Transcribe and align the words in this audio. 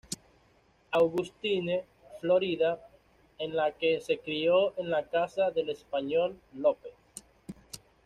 Augustine, 0.93 1.83
Florida, 2.19 2.79
en 3.37 3.55
la 3.55 3.71
que 3.73 4.01
se 4.01 4.17
crio 4.17 4.75
en 4.79 4.89
la 4.89 5.07
casa 5.07 5.51
del 5.51 5.69
español 5.69 6.41
López. 6.55 6.93